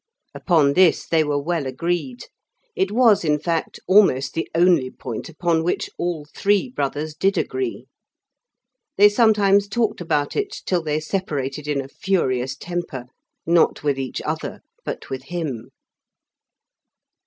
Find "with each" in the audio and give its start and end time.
13.83-14.23